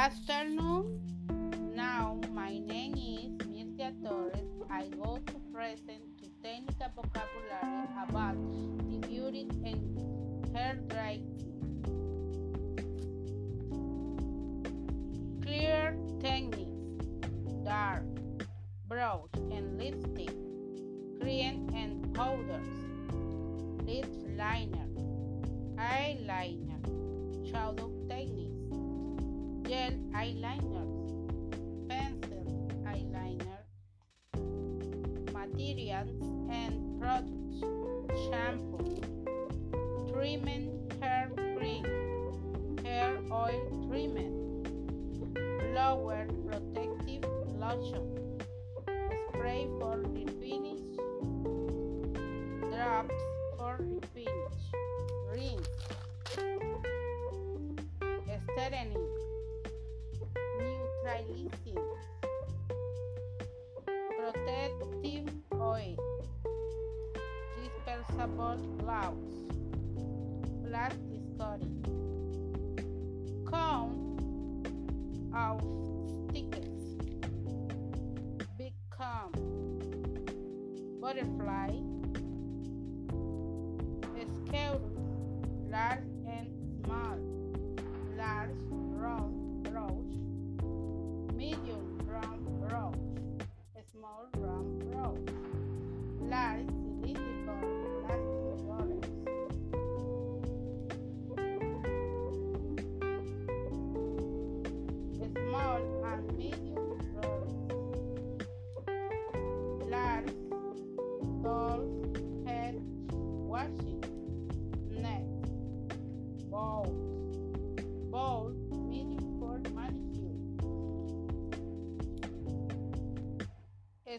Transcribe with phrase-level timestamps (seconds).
[0.00, 0.98] afternoon.
[1.76, 4.48] Now, my name is Mirtia Torres.
[4.70, 8.34] I go to present to technical vocabulary about
[8.88, 11.28] the beauty and hair drying.
[15.42, 18.04] Clear techniques, dark,
[18.88, 20.32] brows and lipstick,
[21.20, 22.72] cream and powders,
[23.84, 24.88] lip liner,
[25.76, 26.80] eyeliner,
[27.52, 28.59] shadow techniques,
[29.80, 30.92] gel eyeliners,
[31.88, 33.62] pencil eyeliner,
[35.32, 36.20] materials
[36.52, 37.60] and products,
[38.26, 39.00] shampoo,
[40.12, 41.86] treatment hair cream,
[42.84, 44.34] hair oil treatment,
[45.72, 47.24] blower protective
[47.56, 48.04] lotion,
[49.30, 50.88] spray for refinish,
[52.70, 53.39] drops
[64.16, 65.96] protective oil,
[67.56, 69.34] dispersible gloves,
[70.66, 71.82] plastic coating,
[73.44, 73.92] cone
[75.34, 75.60] of
[76.30, 76.96] stickers,
[78.56, 78.72] big
[81.00, 81.70] butterfly,
[84.46, 84.98] scaurus,
[85.70, 86.19] large
[94.10, 94.59] small round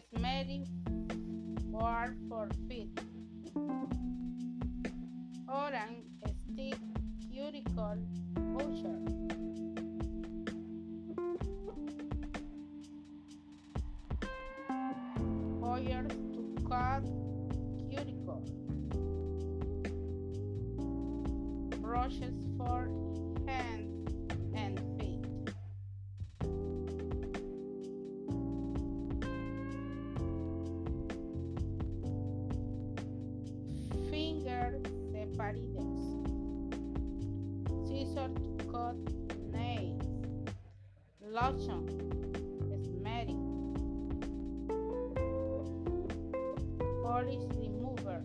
[0.00, 0.66] smelling
[1.66, 2.98] bar for feet,
[5.48, 6.06] orange
[6.38, 6.78] stick
[7.30, 7.98] cuticle
[8.56, 8.98] pusher.
[15.60, 17.04] Wires to cut
[17.90, 18.42] cuticle.
[21.80, 22.88] Brushes for
[23.46, 23.91] hands
[38.22, 38.96] Scissors to cut
[39.52, 40.00] nails.
[41.20, 41.82] Lotion.
[42.84, 43.42] Smearing.
[47.02, 48.22] polish remover,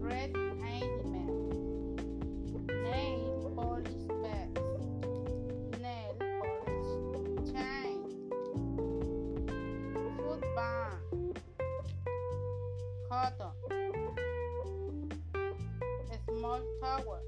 [0.00, 1.30] red animal,
[2.68, 4.50] nail polish bed,
[5.80, 7.98] nail polish chain,
[10.16, 11.40] foot band,
[13.08, 13.52] cotton,
[16.26, 17.27] small tower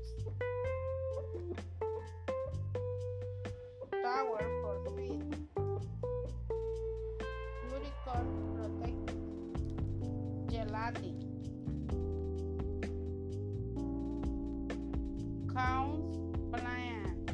[10.91, 11.17] gelatin.
[15.53, 16.17] Counts
[16.51, 17.33] plants.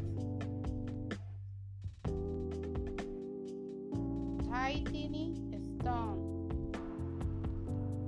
[4.49, 5.35] Tightening
[5.81, 6.23] stone.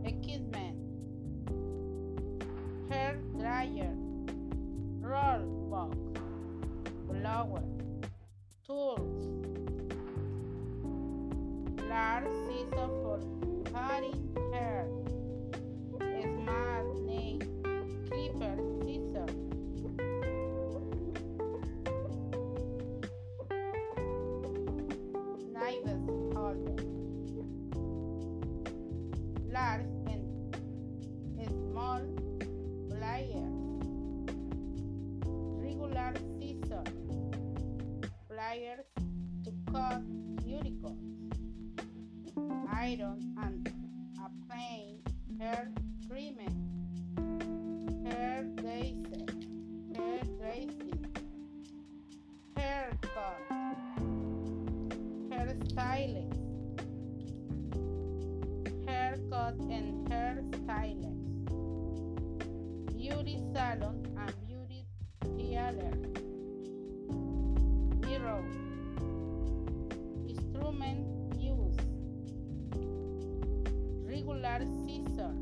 [0.05, 0.77] Equipment.
[2.91, 3.95] Hair dryer.
[5.01, 5.97] Roll box.
[7.07, 7.63] Blower.
[8.67, 9.25] Tools.
[11.89, 13.19] Large scissors for
[13.73, 15.08] cutting hair.
[38.29, 38.87] Pliers
[39.45, 40.03] to cut
[40.45, 41.35] unicorns,
[42.73, 43.69] Iron and
[44.25, 45.03] applying
[45.39, 45.71] hair
[46.09, 46.57] treatment,
[48.07, 49.07] hair dressing,
[49.95, 51.07] hair dressing,
[52.57, 53.41] haircut,
[55.31, 56.35] hairstylist,
[58.87, 61.25] haircut and hairstylist,
[62.97, 64.87] beauty salon and beauty
[65.37, 65.93] theater,
[68.29, 68.43] mirror,
[70.29, 71.07] instrument
[71.41, 71.77] use
[74.05, 75.33] regular scissor,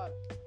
[0.00, 0.39] God.